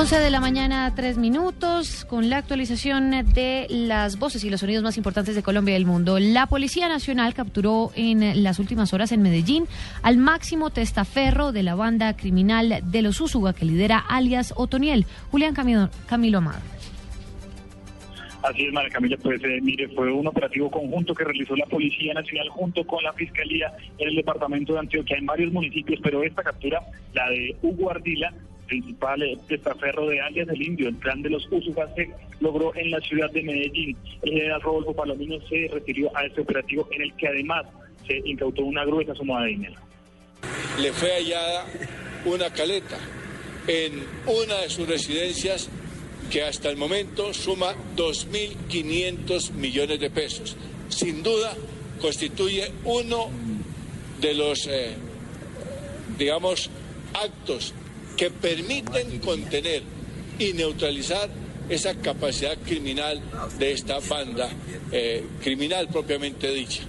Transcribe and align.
11 0.00 0.18
de 0.18 0.30
la 0.30 0.40
mañana, 0.40 0.94
3 0.96 1.18
minutos, 1.18 2.06
con 2.06 2.30
la 2.30 2.38
actualización 2.38 3.10
de 3.34 3.66
las 3.68 4.18
voces 4.18 4.42
y 4.44 4.48
los 4.48 4.60
sonidos 4.60 4.82
más 4.82 4.96
importantes 4.96 5.34
de 5.34 5.42
Colombia 5.42 5.72
y 5.72 5.74
del 5.74 5.84
mundo. 5.84 6.18
La 6.18 6.46
Policía 6.46 6.88
Nacional 6.88 7.34
capturó 7.34 7.90
en 7.94 8.42
las 8.42 8.58
últimas 8.58 8.94
horas 8.94 9.12
en 9.12 9.20
Medellín 9.20 9.66
al 10.00 10.16
máximo 10.16 10.70
testaferro 10.70 11.52
de 11.52 11.64
la 11.64 11.74
banda 11.74 12.16
criminal 12.16 12.80
de 12.82 13.02
los 13.02 13.20
Úsuga, 13.20 13.52
que 13.52 13.66
lidera 13.66 13.98
alias 13.98 14.54
Otoniel, 14.56 15.04
Julián 15.30 15.52
Camilo, 15.52 15.90
Camilo 16.06 16.38
Amado. 16.38 16.60
Así 18.42 18.64
es, 18.64 18.72
María 18.72 18.88
Camila, 18.88 19.18
pues 19.22 19.44
eh, 19.44 19.58
mire, 19.60 19.86
fue 19.88 20.10
un 20.10 20.26
operativo 20.26 20.70
conjunto 20.70 21.14
que 21.14 21.24
realizó 21.24 21.54
la 21.56 21.66
Policía 21.66 22.14
Nacional 22.14 22.48
junto 22.48 22.86
con 22.86 23.04
la 23.04 23.12
Fiscalía 23.12 23.70
en 23.98 24.08
el 24.08 24.16
departamento 24.16 24.72
de 24.72 24.78
Antioquia, 24.78 25.18
en 25.18 25.26
varios 25.26 25.52
municipios, 25.52 26.00
pero 26.02 26.22
esta 26.22 26.42
captura, 26.42 26.80
la 27.12 27.28
de 27.28 27.54
Hugo 27.60 27.90
Ardila, 27.90 28.32
principal 28.70 29.20
testaferro 29.48 30.06
de 30.06 30.20
alias 30.20 30.46
del 30.46 30.62
Indio, 30.62 30.88
el 30.88 30.94
plan 30.94 31.20
de 31.22 31.30
los 31.30 31.46
Usugas 31.50 31.90
se 31.96 32.08
logró 32.38 32.72
en 32.76 32.92
la 32.92 33.00
ciudad 33.00 33.28
de 33.32 33.42
Medellín. 33.42 33.96
El 34.22 34.32
general 34.32 34.62
Rodolfo 34.62 34.94
Palomino 34.94 35.36
se 35.48 35.68
refirió 35.72 36.16
a 36.16 36.24
este 36.24 36.40
operativo 36.40 36.88
en 36.92 37.02
el 37.02 37.12
que 37.16 37.26
además 37.26 37.66
se 38.06 38.22
incautó 38.24 38.62
una 38.62 38.84
gruesa 38.84 39.14
suma 39.14 39.42
de 39.42 39.48
dinero. 39.48 39.74
Le 40.80 40.92
fue 40.92 41.10
hallada 41.10 41.66
una 42.24 42.50
caleta 42.50 42.96
en 43.66 44.04
una 44.26 44.58
de 44.60 44.70
sus 44.70 44.88
residencias 44.88 45.68
que 46.30 46.44
hasta 46.44 46.70
el 46.70 46.76
momento 46.76 47.34
suma 47.34 47.74
2.500 47.96 49.50
millones 49.52 49.98
de 49.98 50.10
pesos. 50.10 50.56
Sin 50.88 51.24
duda 51.24 51.54
constituye 52.00 52.70
uno 52.84 53.30
de 54.20 54.34
los, 54.34 54.68
eh, 54.68 54.94
digamos, 56.16 56.70
actos 57.14 57.74
que 58.20 58.30
permiten 58.30 59.18
contener 59.20 59.82
y 60.38 60.52
neutralizar 60.52 61.30
esa 61.70 61.94
capacidad 61.94 62.54
criminal 62.58 63.18
de 63.58 63.72
esta 63.72 63.98
banda 64.00 64.50
eh, 64.92 65.24
criminal 65.42 65.88
propiamente 65.88 66.52
dicha. 66.52 66.82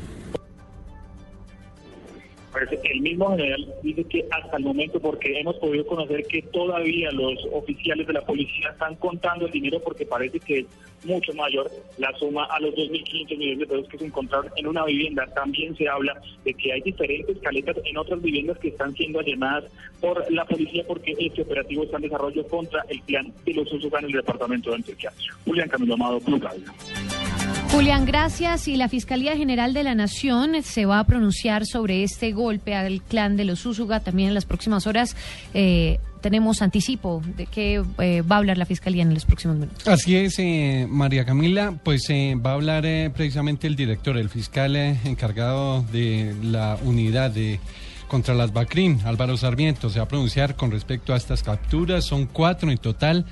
Pues 2.52 2.70
el 2.84 3.02
mismo 3.02 3.30
general 3.32 3.74
dice 3.82 4.04
que 4.04 4.26
hasta 4.30 4.58
el 4.58 4.64
momento, 4.64 5.00
porque 5.00 5.40
hemos 5.40 5.56
podido 5.56 5.86
conocer 5.86 6.26
que 6.26 6.42
todavía 6.42 7.12
los 7.12 7.40
oficiales 7.54 8.06
de 8.08 8.14
la 8.14 8.22
policía 8.22 8.70
están 8.72 8.96
contando 8.96 9.46
el 9.46 9.52
dinero 9.52 9.80
porque 9.82 10.06
parece 10.06 10.40
que 10.40 10.60
es 10.60 10.66
mucho 11.06 11.34
mayor 11.34 11.72
la 11.98 12.12
suma 12.18 12.46
a 12.46 12.60
los 12.60 12.74
2.500 12.76 13.38
millones 13.38 13.60
de 13.60 13.68
pesos 13.68 13.88
que 13.88 13.98
se 13.98 14.06
encontraron 14.06 14.52
en 14.56 14.68
una 14.68 14.86
vivienda. 14.86 15.26
También 15.34 15.76
se 15.78 15.88
habla 15.88 16.22
de 16.44 16.54
que 16.54 16.74
hay 16.74 16.82
diferentes 16.82 17.38
caletas 17.40 17.78
en 17.86 17.98
otras 17.98 18.22
viviendas 18.22 18.58
que 18.60 18.70
están 18.70 18.94
siendo 18.96 19.20
allanadas 19.20 19.72
por 20.00 20.32
la 20.32 20.46
policía 20.46 20.84
porque 20.88 21.16
este 21.18 21.42
operativo 21.42 21.84
está 21.84 21.98
en 21.98 22.04
desarrollo 22.04 22.46
contra 22.48 22.84
el 22.90 23.02
plan 23.02 23.34
de 23.46 23.54
los 23.54 23.72
usos 23.72 23.92
en 23.94 24.06
el 24.06 24.12
departamento 24.12 24.70
de 24.70 24.76
Antioquia. 24.78 25.12
Julián 25.46 25.70
Camilo 25.70 25.94
Amado, 25.94 26.20
Club 26.20 26.42
Julián, 27.72 28.06
gracias. 28.06 28.68
Y 28.68 28.76
la 28.76 28.90
Fiscalía 28.90 29.38
General 29.38 29.74
de 29.74 29.84
la 29.84 29.96
Nación 29.96 30.62
se 30.62 30.86
va 30.86 31.00
a 31.00 31.06
pronunciar 31.06 31.66
sobre 31.66 32.04
este 32.04 32.34
golpe 32.34 32.76
al 32.76 33.02
clan 33.02 33.38
de 33.38 33.46
los 33.46 33.66
Úsuga 33.66 34.02
también 34.02 34.28
en 34.28 34.34
las 34.34 34.44
próximas 34.44 34.88
horas. 34.88 35.16
Eh, 35.54 36.00
tenemos 36.20 36.62
anticipo 36.62 37.22
de 37.38 37.46
qué 37.46 37.82
eh, 38.00 38.22
va 38.24 38.36
a 38.36 38.40
hablar 38.40 38.58
la 38.58 38.66
Fiscalía 38.66 39.04
en 39.04 39.14
los 39.14 39.24
próximos 39.24 39.56
minutos. 39.56 39.88
Así 39.88 40.18
es, 40.18 40.38
eh, 40.40 40.86
María 40.90 41.24
Camila, 41.24 41.74
pues 41.82 42.08
va 42.10 42.52
a 42.52 42.54
hablar 42.56 42.84
precisamente 43.14 43.68
el 43.68 43.78
director, 43.78 44.18
el 44.18 44.30
fiscal 44.30 44.76
encargado 44.76 45.82
de 45.94 46.36
la 46.44 46.78
unidad 46.84 47.32
de 47.32 47.62
contra 48.10 48.36
las 48.36 48.52
BACRIM, 48.52 49.00
Álvaro 49.06 49.38
Sarmiento, 49.38 49.90
se 49.90 50.00
va 50.00 50.04
a 50.04 50.08
pronunciar 50.10 50.58
con 50.58 50.70
respecto 50.72 51.14
a 51.14 51.18
estas 51.18 51.42
capturas. 51.42 52.04
Son 52.04 52.26
cuatro 52.26 52.70
en 52.70 52.78
total 52.78 53.26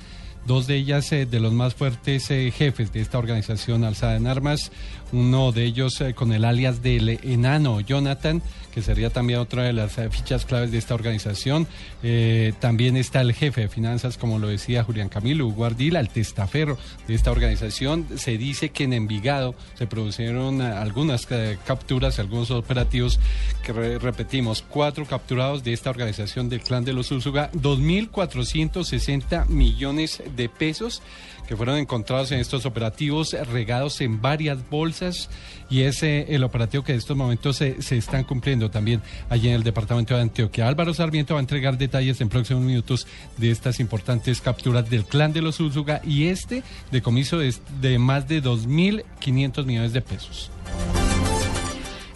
dos 0.50 0.66
de 0.66 0.78
ellas 0.78 1.12
eh, 1.12 1.28
de 1.28 1.40
los 1.40 1.54
más 1.54 1.76
fuertes 1.76 2.32
eh, 2.32 2.52
jefes 2.52 2.92
de 2.92 3.02
esta 3.02 3.20
organización 3.20 3.84
alzada 3.84 4.16
en 4.16 4.26
armas, 4.26 4.72
uno 5.12 5.52
de 5.52 5.64
ellos 5.64 6.02
eh, 6.02 6.16
con 6.16 6.34
el 6.34 6.44
alias 6.44 6.82
del 6.82 7.20
enano 7.22 7.82
Jonathan, 7.82 8.42
que 8.74 8.82
sería 8.82 9.12
también 9.12 9.42
otra 9.42 9.62
de 9.62 9.74
las 9.74 9.98
fichas 10.10 10.46
claves 10.46 10.72
de 10.72 10.80
esta 10.80 10.96
organización. 10.96 11.68
también 12.60 12.98
está 12.98 13.22
el 13.22 13.34
jefe 13.34 13.62
de 13.62 13.68
finanzas, 13.68 14.18
como 14.18 14.38
lo 14.38 14.48
decía 14.48 14.84
Julián 14.84 15.10
Camilo 15.10 15.48
Guardila, 15.48 16.00
el 16.00 16.10
testaferro 16.10 16.78
de 17.08 17.16
esta 17.16 17.32
organización. 17.32 18.06
Se 18.16 18.38
dice 18.38 18.70
que 18.70 18.84
en 18.84 18.94
Envigado 18.94 19.56
se 19.74 19.88
produjeron 19.88 20.62
algunas 20.62 21.28
capturas, 21.66 22.20
algunos 22.20 22.52
operativos 22.52 23.20
que 23.64 23.74
repetimos, 23.74 24.64
cuatro 24.68 25.06
capturados 25.06 25.64
de 25.64 25.74
esta 25.74 25.90
organización 25.90 26.48
del 26.48 26.62
clan 26.62 26.86
de 26.86 26.94
los 26.94 27.12
Úsuga, 27.12 27.52
2.460 27.54 29.48
millones 29.48 30.22
de 30.36 30.39
pesos 30.48 31.02
que 31.48 31.58
fueron 31.58 31.78
encontrados 31.78 32.32
en 32.32 32.40
estos 32.40 32.68
operativos 32.68 33.36
regados 33.52 34.02
en 34.02 34.22
varias 34.22 34.70
bolsas 34.70 35.32
y 35.68 35.82
es 35.82 36.04
el 36.04 36.44
operativo 36.44 36.84
que 36.84 36.92
en 36.92 37.00
estos 37.00 37.18
momentos 37.18 37.58
se, 37.58 37.76
están 37.98 38.24
cumpliendo 38.24 38.70
también 38.70 39.02
allí 39.30 39.50
en 39.50 39.56
el 39.56 39.64
departamento 39.64 40.16
de 40.16 40.22
Antioquia. 40.22 40.68
Álvaro 40.68 40.94
Sarmiento 40.94 41.34
va 41.34 41.40
a 41.40 41.42
entregar 41.42 41.78
detalles 41.80 42.22
en 42.22 42.30
próximos 42.30 42.64
minutos 42.64 43.08
de 43.38 43.50
estas 43.50 43.80
importantes 43.80 44.42
capturas 44.42 44.88
del 44.92 45.06
clan 45.06 45.34
de 45.34 45.42
los 45.42 45.60
Úsuga 45.60 46.02
y 46.06 46.28
este 46.28 46.62
decomiso 46.92 47.40
de, 47.40 47.56
de 47.82 47.98
más 47.98 48.28
de 48.28 48.44
2.500 48.44 49.66
millones 49.66 49.92
de 49.94 50.02
pesos. 50.02 50.52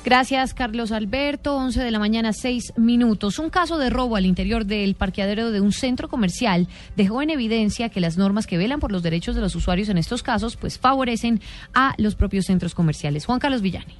Gracias, 0.05 0.53
Carlos 0.53 0.91
Alberto. 0.91 1.55
11 1.55 1.81
de 1.81 1.89
la 1.89 1.97
mañana, 1.97 2.33
6 2.33 2.73
minutos. 2.75 3.39
Un 3.39 3.49
caso 3.49 3.77
de 3.77 3.89
robo 3.89 4.17
al 4.17 4.25
interior 4.25 4.65
del 4.65 4.95
parqueadero 4.95 5.51
de 5.51 5.61
un 5.61 5.71
centro 5.71 6.09
comercial 6.09 6.67
dejó 6.97 7.21
en 7.21 7.29
evidencia 7.29 7.87
que 7.87 8.01
las 8.01 8.17
normas 8.17 8.45
que 8.45 8.57
velan 8.57 8.81
por 8.81 8.91
los 8.91 9.01
derechos 9.01 9.33
de 9.33 9.41
los 9.41 9.55
usuarios 9.55 9.87
en 9.87 9.97
estos 9.97 10.21
casos, 10.21 10.57
pues 10.57 10.77
favorecen 10.77 11.39
a 11.73 11.93
los 11.97 12.15
propios 12.15 12.45
centros 12.45 12.75
comerciales. 12.75 13.25
Juan 13.25 13.39
Carlos 13.39 13.61
Villani. 13.61 13.95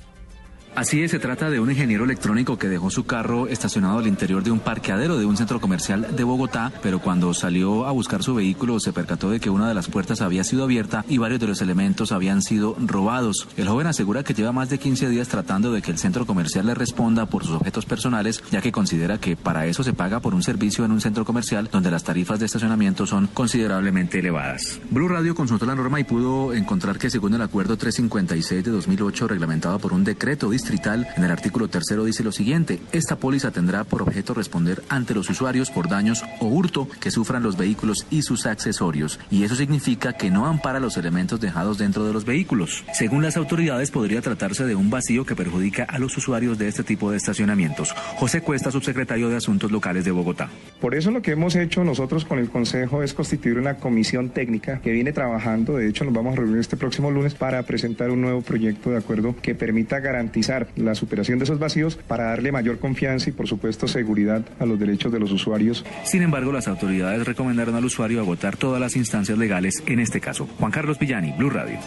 Así 0.75 1.03
es, 1.03 1.11
se 1.11 1.19
trata 1.19 1.51
de 1.51 1.59
un 1.59 1.69
ingeniero 1.69 2.03
electrónico 2.03 2.57
que 2.57 2.67
dejó 2.67 2.89
su 2.89 3.05
carro 3.05 3.47
estacionado 3.47 3.99
al 3.99 4.07
interior 4.07 4.43
de 4.43 4.49
un 4.49 4.59
parqueadero 4.59 5.19
de 5.19 5.25
un 5.25 5.37
centro 5.37 5.61
comercial 5.61 6.15
de 6.15 6.23
Bogotá, 6.23 6.71
pero 6.81 6.99
cuando 6.99 7.31
salió 7.35 7.85
a 7.85 7.91
buscar 7.91 8.23
su 8.23 8.33
vehículo 8.33 8.79
se 8.79 8.91
percató 8.91 9.29
de 9.29 9.39
que 9.39 9.51
una 9.51 9.67
de 9.67 9.75
las 9.75 9.87
puertas 9.87 10.21
había 10.21 10.43
sido 10.43 10.63
abierta 10.63 11.05
y 11.07 11.19
varios 11.19 11.39
de 11.39 11.45
los 11.45 11.61
elementos 11.61 12.11
habían 12.11 12.41
sido 12.41 12.75
robados. 12.79 13.47
El 13.55 13.67
joven 13.67 13.85
asegura 13.85 14.23
que 14.23 14.33
lleva 14.33 14.51
más 14.51 14.71
de 14.71 14.79
15 14.79 15.09
días 15.09 15.27
tratando 15.27 15.71
de 15.71 15.83
que 15.83 15.91
el 15.91 15.99
centro 15.99 16.25
comercial 16.25 16.65
le 16.65 16.73
responda 16.73 17.27
por 17.27 17.45
sus 17.45 17.55
objetos 17.55 17.85
personales, 17.85 18.43
ya 18.49 18.61
que 18.61 18.71
considera 18.71 19.19
que 19.19 19.35
para 19.35 19.67
eso 19.67 19.83
se 19.83 19.93
paga 19.93 20.21
por 20.21 20.33
un 20.33 20.41
servicio 20.41 20.85
en 20.85 20.91
un 20.91 21.01
centro 21.01 21.23
comercial 21.23 21.69
donde 21.71 21.91
las 21.91 22.03
tarifas 22.03 22.39
de 22.39 22.47
estacionamiento 22.47 23.05
son 23.05 23.27
considerablemente 23.27 24.17
elevadas. 24.17 24.79
Blue 24.89 25.07
Radio 25.07 25.35
consultó 25.35 25.67
la 25.67 25.75
norma 25.75 25.99
y 25.99 26.03
pudo 26.03 26.51
encontrar 26.51 26.97
que 26.97 27.11
según 27.11 27.35
el 27.35 27.43
acuerdo 27.43 27.77
356 27.77 28.65
de 28.65 28.71
2008 28.71 29.27
reglamentado 29.27 29.77
por 29.77 29.93
un 29.93 30.03
decreto 30.03 30.49
distrital, 30.63 31.05
en 31.17 31.25
el 31.25 31.31
artículo 31.31 31.67
tercero 31.67 32.05
dice 32.05 32.23
lo 32.23 32.31
siguiente, 32.31 32.79
esta 32.93 33.17
póliza 33.17 33.51
tendrá 33.51 33.83
por 33.83 34.01
objeto 34.01 34.33
responder 34.33 34.81
ante 34.87 35.13
los 35.13 35.29
usuarios 35.29 35.69
por 35.69 35.89
daños 35.89 36.23
o 36.39 36.47
hurto 36.47 36.87
que 37.01 37.11
sufran 37.11 37.43
los 37.43 37.57
vehículos 37.57 38.07
y 38.09 38.21
sus 38.21 38.45
accesorios, 38.45 39.19
y 39.29 39.43
eso 39.43 39.55
significa 39.55 40.13
que 40.13 40.31
no 40.31 40.45
ampara 40.45 40.79
los 40.79 40.95
elementos 40.95 41.41
dejados 41.41 41.77
dentro 41.77 42.05
de 42.05 42.13
los 42.13 42.23
vehículos. 42.23 42.85
Según 42.93 43.23
las 43.23 43.35
autoridades, 43.35 43.91
podría 43.91 44.21
tratarse 44.21 44.65
de 44.65 44.75
un 44.75 44.89
vacío 44.89 45.25
que 45.25 45.35
perjudica 45.35 45.83
a 45.83 45.99
los 45.99 46.15
usuarios 46.15 46.57
de 46.57 46.69
este 46.69 46.83
tipo 46.83 47.11
de 47.11 47.17
estacionamientos. 47.17 47.91
José 48.15 48.39
Cuesta, 48.39 48.71
subsecretario 48.71 49.27
de 49.27 49.35
Asuntos 49.35 49.69
Locales 49.69 50.05
de 50.05 50.11
Bogotá. 50.11 50.49
Por 50.79 50.95
eso 50.95 51.11
lo 51.11 51.21
que 51.21 51.31
hemos 51.31 51.57
hecho 51.57 51.83
nosotros 51.83 52.23
con 52.23 52.39
el 52.39 52.49
Consejo 52.49 53.03
es 53.03 53.13
constituir 53.13 53.57
una 53.57 53.75
comisión 53.75 54.29
técnica 54.29 54.79
que 54.79 54.93
viene 54.93 55.11
trabajando, 55.11 55.75
de 55.75 55.89
hecho 55.89 56.05
nos 56.05 56.13
vamos 56.13 56.33
a 56.33 56.37
reunir 56.37 56.59
este 56.59 56.77
próximo 56.77 57.11
lunes 57.11 57.33
para 57.33 57.63
presentar 57.63 58.11
un 58.11 58.21
nuevo 58.21 58.41
proyecto 58.41 58.91
de 58.91 58.97
acuerdo 58.97 59.35
que 59.41 59.55
permita 59.55 59.99
garantizar 59.99 60.52
la 60.75 60.95
superación 60.95 61.39
de 61.39 61.45
esos 61.45 61.59
vacíos 61.59 61.95
para 61.95 62.25
darle 62.25 62.51
mayor 62.51 62.79
confianza 62.79 63.29
y, 63.29 63.33
por 63.33 63.47
supuesto, 63.47 63.87
seguridad 63.87 64.43
a 64.59 64.65
los 64.65 64.79
derechos 64.79 65.11
de 65.11 65.19
los 65.19 65.31
usuarios. 65.31 65.85
Sin 66.03 66.21
embargo, 66.21 66.51
las 66.51 66.67
autoridades 66.67 67.25
recomendaron 67.25 67.75
al 67.75 67.85
usuario 67.85 68.19
agotar 68.19 68.57
todas 68.57 68.79
las 68.79 68.95
instancias 68.95 69.37
legales 69.37 69.83
en 69.85 69.99
este 69.99 70.19
caso. 70.19 70.47
Juan 70.59 70.71
Carlos 70.71 70.99
Villani, 70.99 71.33
Blue 71.37 71.49
Radio. 71.49 71.77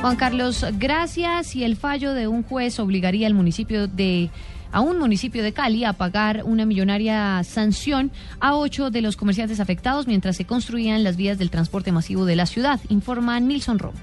Juan 0.00 0.16
Carlos, 0.16 0.64
gracias. 0.78 1.56
Y 1.56 1.64
el 1.64 1.76
fallo 1.76 2.14
de 2.14 2.28
un 2.28 2.42
juez 2.42 2.78
obligaría 2.78 3.26
al 3.26 3.34
municipio 3.34 3.88
de 3.88 4.30
a 4.70 4.80
un 4.80 4.98
municipio 4.98 5.42
de 5.42 5.52
Cali 5.52 5.84
a 5.84 5.94
pagar 5.94 6.42
una 6.44 6.66
millonaria 6.66 7.42
sanción 7.42 8.12
a 8.38 8.54
ocho 8.54 8.90
de 8.90 9.00
los 9.00 9.16
comerciantes 9.16 9.60
afectados 9.60 10.06
mientras 10.06 10.36
se 10.36 10.44
construían 10.44 11.04
las 11.04 11.16
vías 11.16 11.38
del 11.38 11.50
transporte 11.50 11.90
masivo 11.90 12.26
de 12.26 12.36
la 12.36 12.46
ciudad, 12.46 12.78
informa 12.90 13.40
Nilson 13.40 13.78
Rom. 13.78 13.94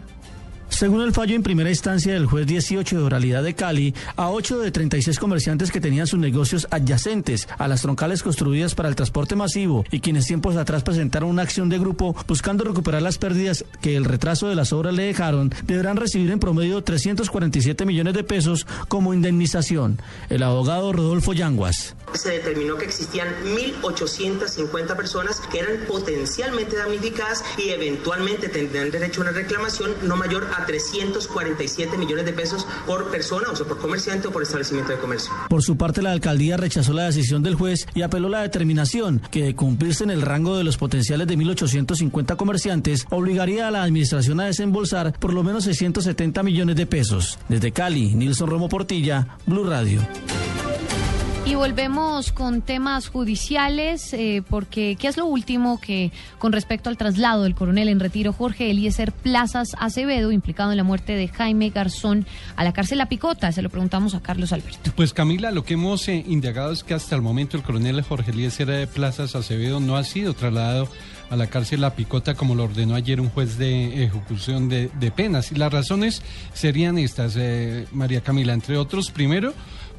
Según 0.69 1.01
el 1.01 1.13
fallo 1.13 1.35
en 1.35 1.43
primera 1.43 1.69
instancia 1.69 2.13
del 2.13 2.25
juez 2.25 2.45
18 2.47 2.97
de 2.97 3.03
oralidad 3.03 3.43
de 3.43 3.55
Cali, 3.55 3.93
a 4.15 4.29
8 4.29 4.59
de 4.59 4.71
36 4.71 5.19
comerciantes 5.19 5.71
que 5.71 5.79
tenían 5.79 6.07
sus 6.07 6.19
negocios 6.19 6.67
adyacentes 6.69 7.47
a 7.57 7.67
las 7.67 7.81
troncales 7.81 8.23
construidas 8.23 8.75
para 8.75 8.89
el 8.89 8.95
transporte 8.95 9.35
masivo 9.35 9.85
y 9.91 10.01
quienes 10.01 10.25
tiempos 10.25 10.57
atrás 10.57 10.83
presentaron 10.83 11.29
una 11.29 11.43
acción 11.43 11.69
de 11.69 11.79
grupo 11.79 12.15
buscando 12.27 12.63
recuperar 12.63 13.01
las 13.01 13.17
pérdidas 13.17 13.63
que 13.81 13.95
el 13.95 14.05
retraso 14.05 14.49
de 14.49 14.55
las 14.55 14.73
obras 14.73 14.93
le 14.93 15.03
dejaron, 15.03 15.53
deberán 15.63 15.97
recibir 15.97 16.31
en 16.31 16.39
promedio 16.39 16.83
347 16.83 17.85
millones 17.85 18.13
de 18.13 18.23
pesos 18.23 18.67
como 18.87 19.13
indemnización. 19.13 20.01
El 20.29 20.43
abogado 20.43 20.91
Rodolfo 20.91 21.33
Yanguas. 21.33 21.95
Se 22.13 22.31
determinó 22.31 22.77
que 22.77 22.85
existían 22.85 23.27
1.850 23.45 24.95
personas 24.95 25.41
que 25.51 25.59
eran 25.59 25.85
potencialmente 25.87 26.75
damnificadas 26.75 27.43
y 27.57 27.69
eventualmente 27.69 28.49
tendrán 28.49 28.91
derecho 28.91 29.21
a 29.21 29.23
una 29.23 29.31
reclamación 29.31 29.91
no 30.03 30.15
mayor 30.15 30.47
a 30.54 30.54
347 30.63 31.97
millones 31.97 32.25
de 32.25 32.33
pesos 32.33 32.67
por 32.85 33.09
persona, 33.09 33.47
o 33.51 33.55
sea, 33.55 33.65
por 33.65 33.79
comerciante 33.79 34.27
o 34.27 34.31
por 34.31 34.43
establecimiento 34.43 34.91
de 34.91 34.99
comercio. 34.99 35.33
Por 35.49 35.63
su 35.63 35.75
parte, 35.75 36.03
la 36.03 36.11
alcaldía 36.11 36.57
rechazó 36.57 36.93
la 36.93 37.05
decisión 37.05 37.41
del 37.41 37.55
juez 37.55 37.87
y 37.95 38.03
apeló 38.03 38.29
la 38.29 38.41
determinación 38.41 39.21
que 39.31 39.43
de 39.43 39.55
cumplirse 39.55 40.03
en 40.03 40.11
el 40.11 40.21
rango 40.21 40.57
de 40.57 40.63
los 40.63 40.77
potenciales 40.77 41.27
de 41.27 41.37
1.850 41.37 42.35
comerciantes, 42.35 43.05
obligaría 43.09 43.67
a 43.67 43.71
la 43.71 43.83
administración 43.83 44.39
a 44.39 44.45
desembolsar 44.45 45.13
por 45.19 45.33
lo 45.33 45.43
menos 45.43 45.63
670 45.63 46.43
millones 46.43 46.75
de 46.75 46.85
pesos. 46.85 47.39
Desde 47.49 47.71
Cali, 47.71 48.13
Nilson 48.13 48.49
Romo 48.49 48.69
Portilla, 48.69 49.37
Blue 49.45 49.63
Radio. 49.63 50.01
Y 51.47 51.53
volvemos 51.53 52.31
con 52.31 52.63
temas 52.63 53.07
judiciales, 53.07 54.13
eh, 54.13 54.41
porque 54.49 54.97
¿qué 54.99 55.07
es 55.07 55.15
lo 55.15 55.27
último 55.27 55.79
que 55.79 56.11
con 56.39 56.51
respecto 56.51 56.89
al 56.89 56.97
traslado 56.97 57.43
del 57.43 57.53
coronel 57.53 57.87
en 57.87 57.99
retiro 57.99 58.33
Jorge 58.33 58.71
Eliezer 58.71 59.11
Plazas 59.11 59.75
Acevedo, 59.79 60.31
implicado 60.31 60.71
en 60.71 60.77
la 60.77 60.83
muerte 60.83 61.13
de 61.13 61.27
Jaime 61.27 61.69
Garzón, 61.69 62.25
a 62.55 62.63
la 62.63 62.73
cárcel 62.73 62.97
La 62.97 63.09
Picota? 63.09 63.51
Se 63.51 63.61
lo 63.61 63.69
preguntamos 63.69 64.15
a 64.15 64.21
Carlos 64.21 64.53
Alberto. 64.53 64.91
Pues 64.95 65.13
Camila, 65.13 65.51
lo 65.51 65.63
que 65.63 65.75
hemos 65.75 66.07
eh, 66.07 66.25
indagado 66.27 66.71
es 66.71 66.83
que 66.83 66.95
hasta 66.95 67.15
el 67.15 67.21
momento 67.21 67.57
el 67.57 67.63
coronel 67.63 68.01
Jorge 68.01 68.31
Eliezer 68.31 68.87
Plazas 68.87 69.35
Acevedo 69.35 69.79
no 69.79 69.97
ha 69.97 70.03
sido 70.03 70.33
trasladado 70.33 70.89
a 71.29 71.35
la 71.35 71.47
cárcel 71.47 71.81
La 71.81 71.95
Picota 71.95 72.33
como 72.33 72.55
lo 72.55 72.63
ordenó 72.63 72.95
ayer 72.95 73.21
un 73.21 73.29
juez 73.29 73.57
de 73.57 74.03
ejecución 74.03 74.67
de, 74.67 74.89
penas. 75.15 75.51
Y 75.51 75.55
las 75.55 75.71
razones 75.71 76.23
serían 76.53 76.97
estas, 76.97 77.35
eh, 77.37 77.85
María 77.91 78.21
Camila, 78.21 78.53
entre 78.53 78.77
otros, 78.77 79.11
primero, 79.11 79.53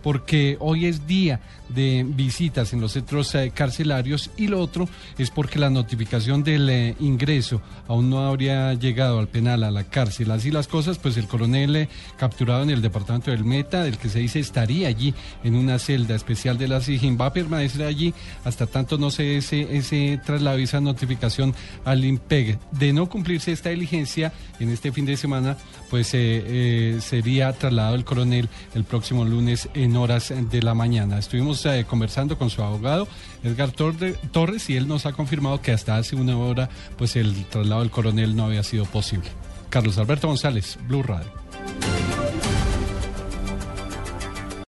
porque 0.06 0.56
hoy 0.61 0.87
es 0.87 1.08
día 1.08 1.41
de 1.69 2.06
visitas 2.06 2.73
en 2.73 2.81
los 2.81 2.93
centros 2.93 3.35
eh, 3.35 3.50
carcelarios 3.53 4.31
y 4.37 4.47
lo 4.47 4.61
otro 4.61 4.88
es 5.19 5.32
porque 5.32 5.58
la 5.58 5.69
notificación 5.69 6.44
del 6.44 6.70
eh, 6.70 6.94
ingreso 7.00 7.61
aún 7.88 8.08
no 8.08 8.20
habría 8.20 8.73
llegado 8.75 9.19
al 9.19 9.26
penal, 9.26 9.64
a 9.64 9.73
la 9.73 9.82
cárcel. 9.82 10.31
Así 10.31 10.53
las 10.53 10.69
cosas, 10.69 10.99
pues 10.99 11.17
el 11.17 11.26
coronel 11.26 11.75
eh, 11.75 11.88
capturado 12.17 12.62
en 12.62 12.70
el 12.70 12.82
departamento 12.82 13.32
del 13.32 13.44
Meta, 13.44 13.82
del 13.82 13.99
que 13.99 14.08
se 14.08 14.20
dice 14.20 14.38
estaría 14.38 14.87
allí 14.87 15.12
en 15.43 15.56
una 15.56 15.81
celda 15.81 16.14
especial 16.14 16.56
de 16.56 16.69
la 16.69 16.81
SIGIN, 16.81 17.19
va 17.20 17.26
a 17.26 17.32
permanecer 17.32 17.82
allí 17.82 18.14
hasta 18.44 18.69
tanto 18.69 18.99
no 18.99 19.11
se 19.11 19.38
ese, 19.38 19.76
ese 19.76 20.20
traslado 20.25 20.59
esa 20.59 20.81
notificación 20.81 21.52
al 21.85 22.05
IMPEG. 22.05 22.61
De 22.70 22.93
no 22.93 23.09
cumplirse 23.09 23.50
esta 23.50 23.70
diligencia 23.70 24.32
en 24.61 24.70
este 24.70 24.93
fin 24.93 25.05
de 25.05 25.17
semana, 25.17 25.56
pues 25.91 26.06
sería 26.06 27.52
trasladado 27.55 27.97
el 27.97 28.05
coronel 28.05 28.49
el 28.76 28.85
próximo 28.85 29.25
lunes 29.25 29.69
en 29.75 29.95
horas 29.96 30.32
de 30.37 30.62
la 30.62 30.75
mañana. 30.75 31.19
Estuvimos 31.19 31.64
eh, 31.66 31.84
conversando 31.88 32.38
con 32.38 32.50
su 32.50 32.62
abogado, 32.62 33.08
Edgar 33.43 33.70
Torres, 33.70 34.70
y 34.70 34.76
él 34.76 34.88
nos 34.88 35.06
ha 35.06 35.12
confirmado 35.12 35.60
que 35.60 35.72
hasta 35.72 35.96
hace 35.96 36.16
una 36.16 36.37
hora, 36.37 36.69
pues 36.96 37.16
el 37.16 37.44
traslado 37.46 37.81
del 37.82 37.90
coronel 37.90 38.37
no 38.37 38.44
había 38.44 38.62
sido 38.62 38.84
posible. 38.84 39.28
Carlos 39.70 39.98
Alberto 39.98 40.28
González, 40.28 40.78
Blue 40.87 41.02
Radio. 41.02 41.45